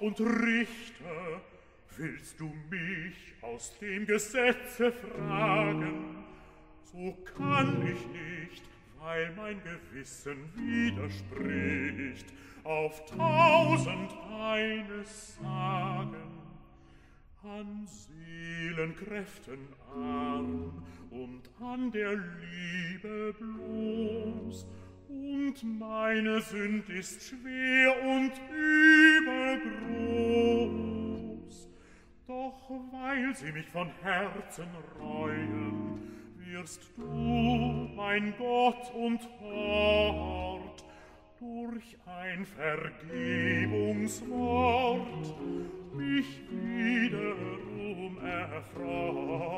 und 0.00 0.20
Richter, 0.20 1.40
willst 1.96 2.38
du 2.40 2.52
mich 2.70 3.34
aus 3.42 3.78
dem 3.78 4.06
Gesetze 4.06 4.92
fragen? 4.92 6.24
So 6.84 7.16
kann 7.36 7.82
ich 7.82 8.06
nicht, 8.08 8.62
weil 8.98 9.32
mein 9.36 9.60
Gewissen 9.62 10.50
widerspricht, 10.54 12.26
auf 12.62 13.04
tausend 13.06 14.12
eines 14.40 15.36
sagen. 15.36 16.40
An 17.42 17.86
Seelenkräften 17.86 19.68
arm 19.94 20.82
und 21.10 21.50
an 21.60 21.90
der 21.92 22.14
Liebe 22.14 23.34
bloß, 23.38 24.66
und 25.14 25.62
meine 25.78 26.40
Sünd 26.40 26.88
ist 26.90 27.28
schwer 27.28 27.94
und 28.02 28.32
übergroß. 29.86 31.68
Doch 32.26 32.68
weil 32.90 33.36
sie 33.36 33.52
mich 33.52 33.68
von 33.68 33.88
Herzen 34.02 34.66
reuen, 34.98 36.00
wirst 36.38 36.90
du, 36.96 37.04
mein 37.94 38.34
Gott 38.38 38.90
und 38.94 39.20
Hort, 39.40 40.84
durch 41.38 41.96
ein 42.06 42.46
Vergebungswort 42.46 45.36
mich 45.94 46.40
wiederum 46.50 48.18
erfreuen. 48.18 49.54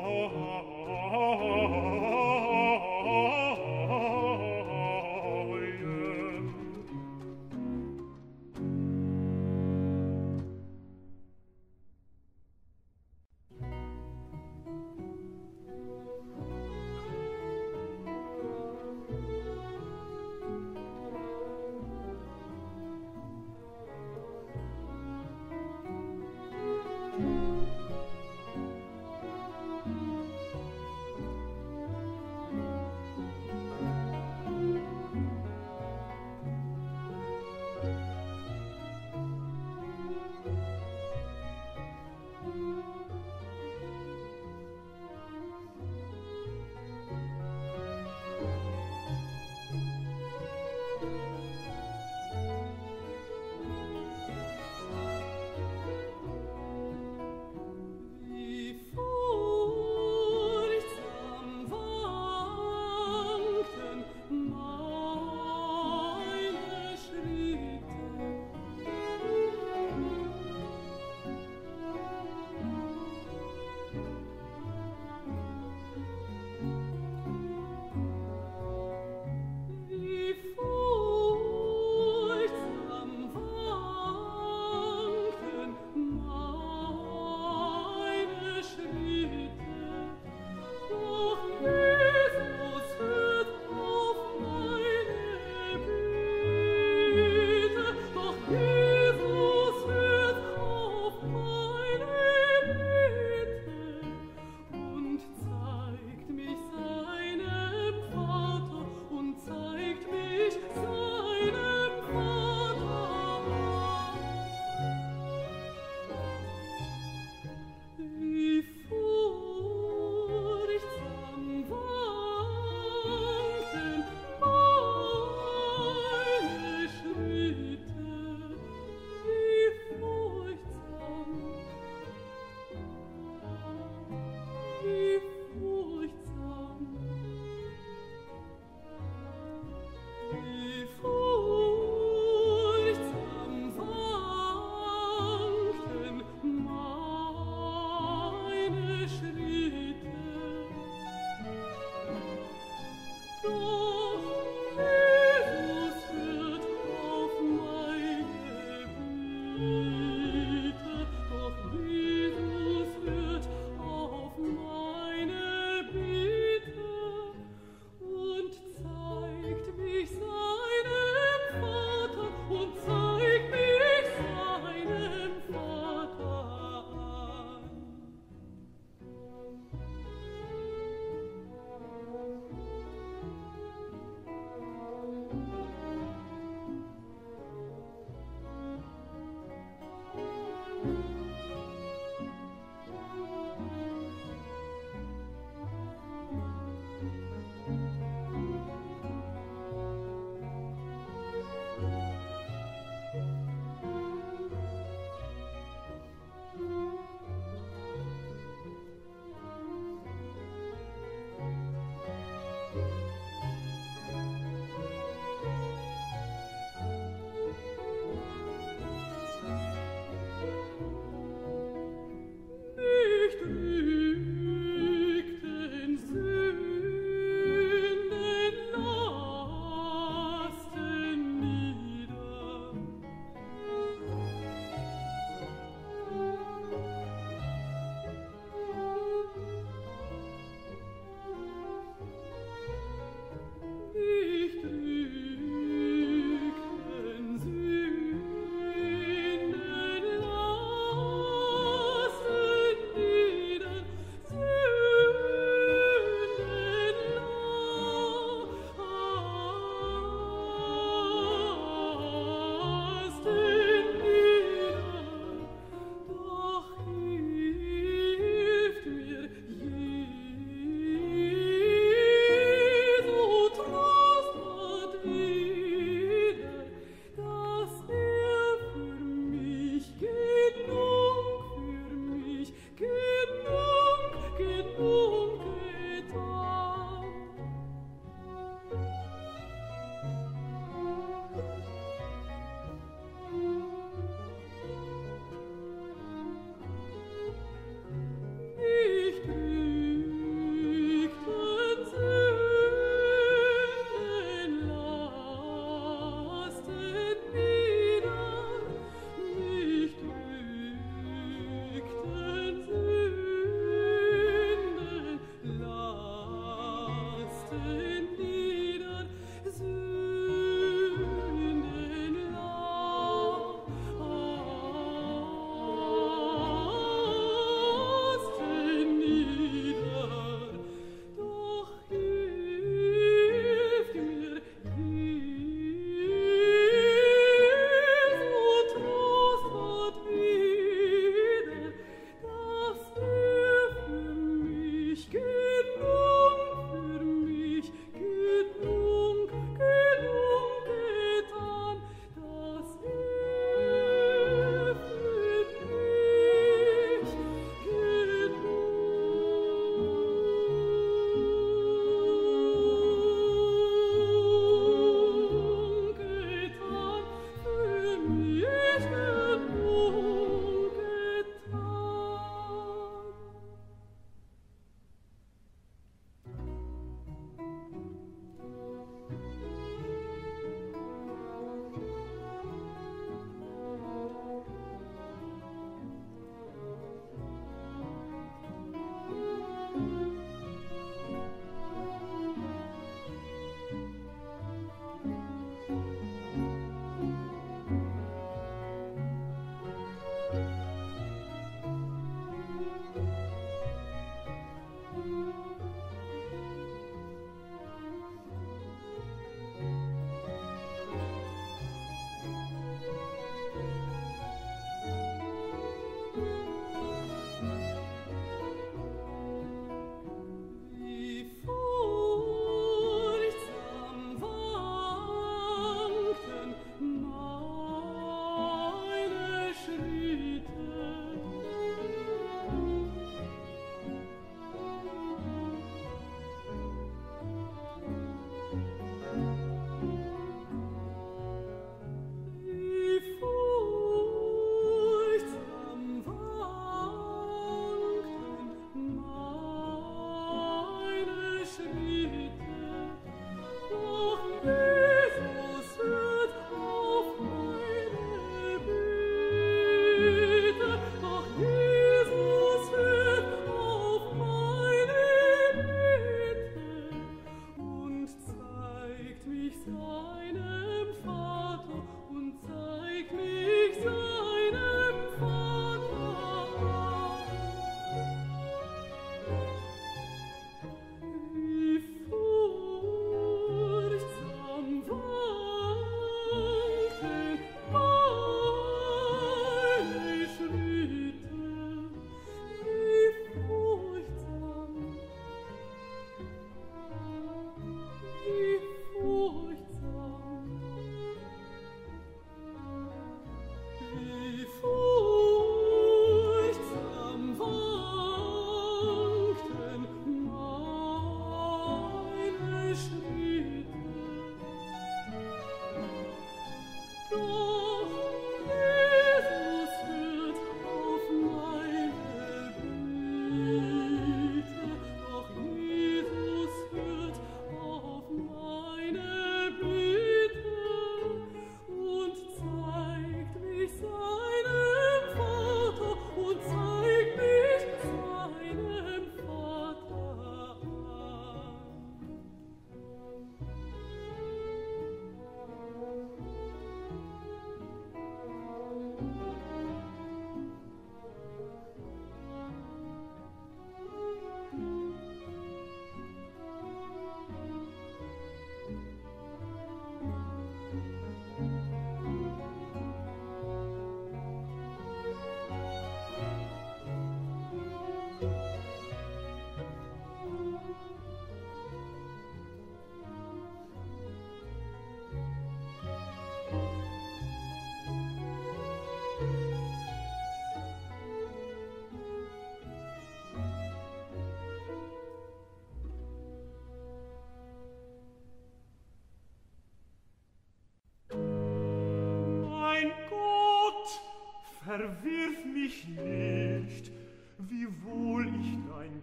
Seine 469.67 470.46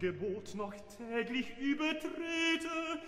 Gebot 0.05 0.55
noch 0.55 0.75
täglich 0.99 1.57
übertrete 1.59 3.01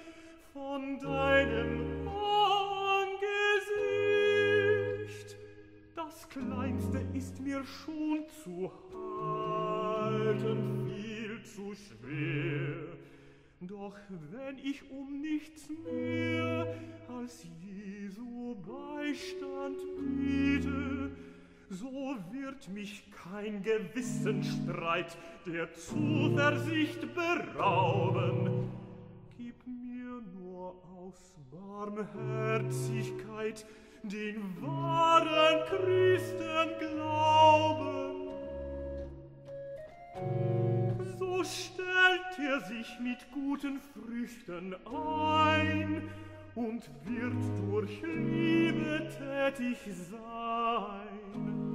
von 0.55 0.99
deinem 0.99 2.09
Angesicht. 2.09 3.37
Das 5.95 6.27
Kleinste 6.31 7.05
ist 7.13 7.39
mir 7.39 7.63
schon 7.67 8.25
zu 8.43 8.73
halten 8.95 10.87
viel 10.89 11.43
zu 11.43 11.75
schwer. 11.75 12.97
Doch 13.61 13.99
wenn 14.31 14.57
ich 14.57 14.91
um 14.91 15.21
nichts 15.21 15.69
mehr 15.85 16.67
als 17.15 17.45
Jesu 17.61 18.55
Beistand 18.55 19.77
biete, 19.99 21.11
so 21.71 22.17
wird 22.31 22.69
mich 22.69 23.11
kein 23.11 23.63
Gewissensstreit 23.63 25.17
der 25.47 25.73
Zuversicht 25.73 27.01
berauben. 27.15 28.71
Gib 29.37 29.67
mir 29.67 30.21
nur 30.39 30.77
aus 30.97 31.35
Barmherzigkeit 31.51 33.67
den 34.03 34.63
wahren 34.63 35.65
Christen 35.69 36.79
glauben. 36.79 38.29
So 41.19 41.43
stellt 41.43 42.39
er 42.39 42.61
sich 42.61 43.01
mit 43.01 43.27
guten 43.33 43.81
Früchten 43.81 44.77
ein 44.87 46.09
und 46.57 46.83
wird 47.05 47.71
durch 47.71 48.03
Liebe 48.03 49.07
tätig 49.19 49.77
sein. 50.11 51.66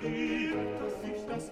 verliebt, 0.00 0.54
dass 0.80 0.94
ich 1.04 1.26
das 1.26 1.50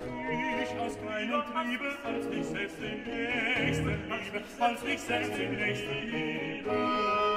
ich 0.63 0.81
aus 0.81 0.99
keinem 1.01 1.43
Triebe 1.53 1.97
als 2.05 2.29
mich 2.29 2.47
selbst 2.47 2.77
den 2.81 3.05
Nächsten 3.05 3.87
liebe, 3.87 4.43
als 4.59 4.83
mich 4.83 5.01
selbst 5.01 5.39
den 5.39 5.57
Nächsten 5.57 6.11
liebe. 6.11 7.30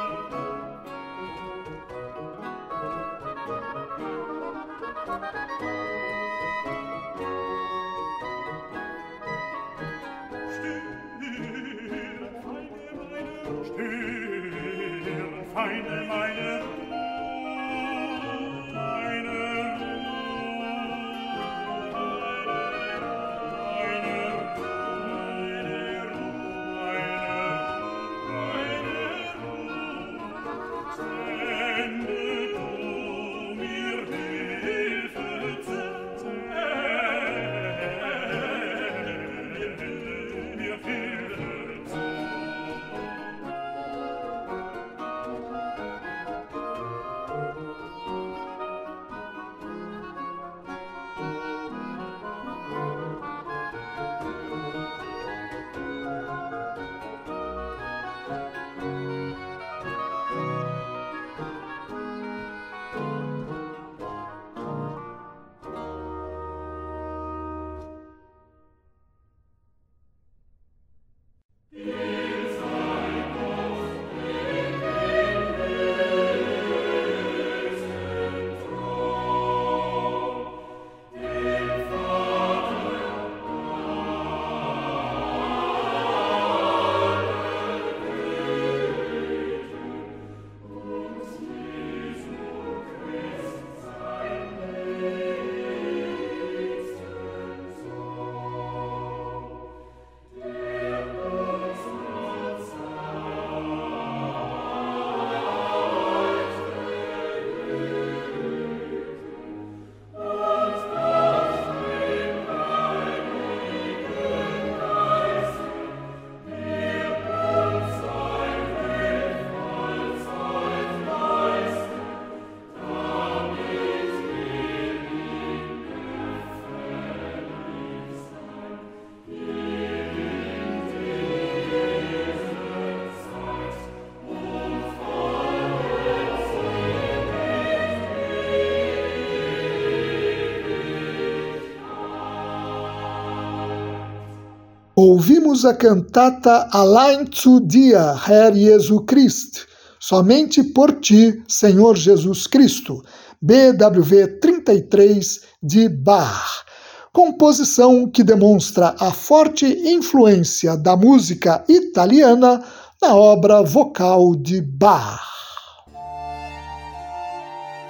Ouvimos 145.05 145.65
a 145.65 145.73
cantata 145.73 146.69
Allein 146.71 147.25
zu 147.29 147.59
dir, 147.59 147.97
Herr 148.25 148.55
Jesu 148.55 149.01
Christ, 149.01 149.67
Somente 149.99 150.63
por 150.63 151.01
ti, 151.01 151.43
Senhor 151.45 151.97
Jesus 151.97 152.47
Cristo, 152.47 153.03
BWV 153.41 154.39
33 154.39 155.41
de 155.61 155.89
Bach. 155.89 156.63
Composição 157.11 158.09
que 158.09 158.23
demonstra 158.23 158.95
a 158.97 159.11
forte 159.11 159.65
influência 159.65 160.77
da 160.77 160.95
música 160.95 161.65
italiana 161.67 162.63
na 163.01 163.13
obra 163.13 163.61
vocal 163.61 164.33
de 164.37 164.61
Bach. 164.61 165.19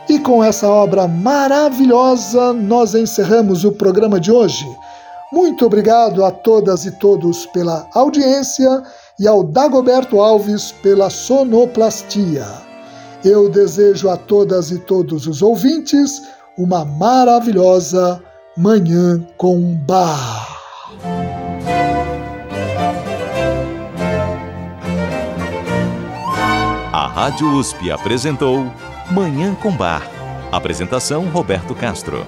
E 0.09 0.17
com 0.17 0.43
essa 0.43 0.67
obra 0.67 1.07
maravilhosa, 1.07 2.53
nós 2.53 2.95
encerramos 2.95 3.63
o 3.63 3.71
programa 3.71 4.19
de 4.19 4.31
hoje. 4.31 4.65
Muito 5.33 5.65
obrigado 5.65 6.23
a 6.23 6.29
todas 6.29 6.85
e 6.85 6.91
todos 6.91 7.47
pela 7.47 7.87
audiência 7.95 8.83
e 9.19 9.27
ao 9.27 9.43
Dagoberto 9.43 10.21
Alves 10.21 10.71
pela 10.71 11.09
sonoplastia. 11.09 12.45
Eu 13.25 13.49
desejo 13.49 14.11
a 14.11 14.15
todas 14.15 14.69
e 14.69 14.77
todos 14.77 15.25
os 15.25 15.41
ouvintes 15.41 16.21
uma 16.55 16.85
maravilhosa 16.85 18.21
Manhã 18.55 19.25
com 19.35 19.73
Bar. 19.87 20.47
A 26.93 27.07
Rádio 27.07 27.47
USP 27.55 27.89
apresentou 27.89 28.71
Manhã 29.09 29.55
com 29.55 29.71
Bar. 29.71 30.07
Apresentação 30.51 31.27
Roberto 31.29 31.73
Castro. 31.73 32.23